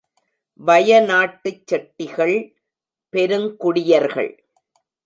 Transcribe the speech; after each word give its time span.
வய 0.53 0.99
நாட்டுச் 0.99 1.67
செட்டிகள் 1.67 2.35
பெருங் 3.13 3.55
குடியர்கள். 3.55 4.43